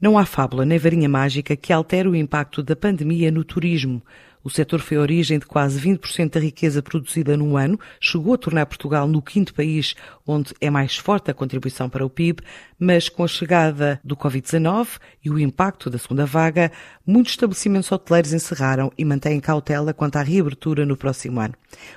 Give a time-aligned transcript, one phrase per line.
[0.00, 4.02] Não há fábula nem varinha mágica que altere o impacto da pandemia no turismo.
[4.42, 8.38] O setor foi a origem de quase 20% da riqueza produzida num ano, chegou a
[8.38, 9.94] tornar Portugal no quinto país
[10.26, 12.42] onde é mais forte a contribuição para o PIB,
[12.78, 16.72] mas com a chegada do Covid-19 e o impacto da segunda vaga,
[17.06, 21.54] muitos estabelecimentos hoteleiros encerraram e mantêm cautela quanto à reabertura no próximo ano.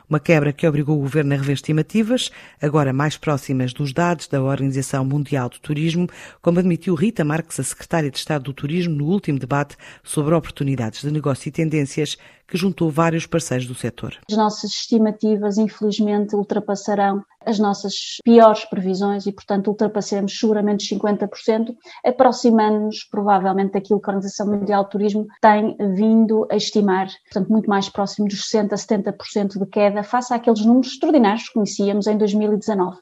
[0.10, 2.30] Uma quebra que obrigou o governo a rever estimativas,
[2.62, 6.10] agora mais próximas dos dados da Organização Mundial do Turismo,
[6.42, 11.02] como admitiu Rita Marques, a secretária de Estado do Turismo, no último debate sobre oportunidades
[11.02, 12.18] de negócio e tendências
[12.54, 14.20] que juntou vários parceiros do setor.
[14.30, 17.94] As nossas estimativas, infelizmente, ultrapassarão as nossas
[18.24, 21.74] piores previsões e, portanto, ultrapassaremos seguramente os 50%,
[22.06, 27.70] aproximando-nos provavelmente daquilo que a Organização Mundial do Turismo tem vindo a estimar, portanto, muito
[27.70, 32.18] mais próximo dos 60% a 70% de queda, face àqueles números extraordinários que conhecíamos em
[32.18, 32.98] 2019.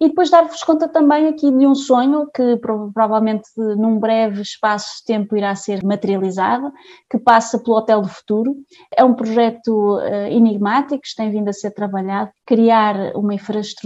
[0.00, 5.04] E depois dar-vos conta também aqui de um sonho que provavelmente num breve espaço de
[5.06, 6.72] tempo irá ser materializado,
[7.10, 8.56] que passa pelo Hotel do Futuro.
[8.96, 13.83] É um projeto uh, enigmático que tem vindo a ser trabalhado, criar uma infraestrutura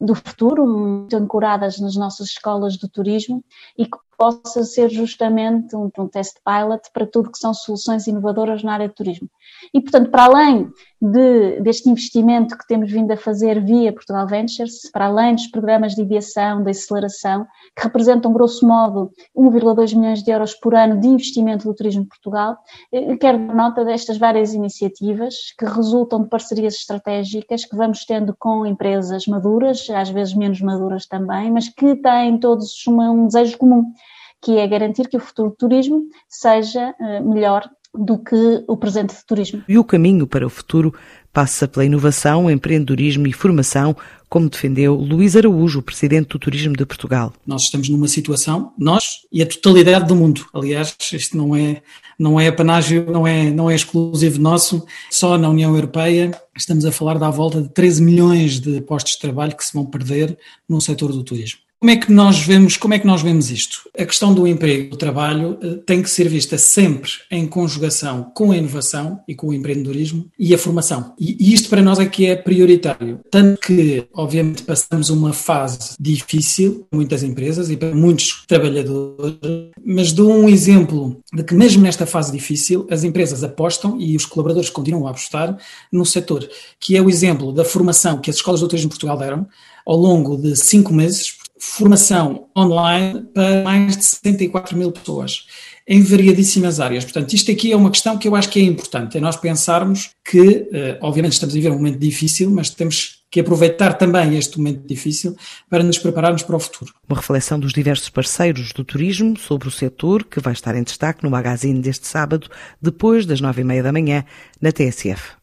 [0.00, 3.44] do futuro, muito ancoradas nas nossas escolas de turismo
[3.76, 8.64] e que possa ser justamente um, um test pilot para tudo que são soluções inovadoras
[8.64, 9.30] na área de turismo.
[9.72, 14.90] E, portanto, para além de, deste investimento que temos vindo a fazer via Portugal Ventures,
[14.90, 17.46] para além dos programas de ideação, de aceleração,
[17.76, 22.08] que representam, grosso modo, 1,2 milhões de euros por ano de investimento do turismo de
[22.08, 22.56] Portugal,
[22.92, 28.34] eh, quero dar nota destas várias iniciativas que resultam de parcerias estratégicas que vamos tendo
[28.36, 33.92] com empresas maduras, às vezes menos maduras também, mas que têm todos um desejo comum
[34.40, 37.68] que é garantir que o futuro do turismo seja eh, melhor
[37.98, 39.62] do que o presente de turismo.
[39.68, 40.94] E o caminho para o futuro
[41.32, 43.96] passa pela inovação, empreendedorismo e formação,
[44.28, 47.32] como defendeu Luís Araújo, presidente do Turismo de Portugal.
[47.46, 50.46] Nós estamos numa situação, nós e a totalidade do mundo.
[50.52, 51.82] Aliás, isto não é
[52.18, 54.84] não é apanágio, não é não é exclusivo nosso.
[55.10, 59.20] Só na União Europeia estamos a falar da volta de 13 milhões de postos de
[59.20, 60.36] trabalho que se vão perder
[60.68, 61.60] no setor do turismo.
[61.80, 63.88] Como é que nós vemos, como é que nós vemos isto?
[63.96, 68.50] A questão do emprego, do trabalho, eh, tem que ser vista sempre em conjugação com
[68.50, 71.14] a inovação e com o empreendedorismo e a formação.
[71.16, 73.20] E isto para nós é que é prioritário.
[73.30, 79.38] Tanto que, obviamente, passamos uma fase difícil para muitas empresas e para muitos trabalhadores,
[79.86, 84.26] mas dou um exemplo de que mesmo nesta fase difícil, as empresas apostam e os
[84.26, 85.56] colaboradores continuam a apostar
[85.92, 86.48] no setor,
[86.80, 89.46] que é o exemplo da formação que as escolas de turismo de Portugal deram
[89.88, 95.46] ao longo de cinco meses, formação online para mais de 74 mil pessoas
[95.86, 97.04] em variadíssimas áreas.
[97.04, 100.10] Portanto, isto aqui é uma questão que eu acho que é importante, é nós pensarmos
[100.22, 104.58] que, eh, obviamente, estamos a viver um momento difícil, mas temos que aproveitar também este
[104.58, 105.36] momento difícil
[105.68, 106.92] para nos prepararmos para o futuro.
[107.08, 111.24] Uma reflexão dos diversos parceiros do turismo sobre o setor que vai estar em destaque
[111.24, 112.48] no magazine deste sábado,
[112.80, 114.24] depois das nove e meia da manhã,
[114.60, 115.37] na TSF.